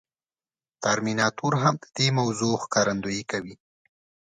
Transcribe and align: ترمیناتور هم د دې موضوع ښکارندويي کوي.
ترمیناتور 0.83 1.53
هم 1.63 1.75
د 1.83 1.85
دې 1.97 2.07
موضوع 2.19 2.53
ښکارندويي 2.63 3.23
کوي. 3.31 3.55